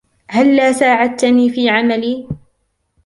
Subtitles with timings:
[0.29, 2.27] هلّا ساعدتني في عملي؟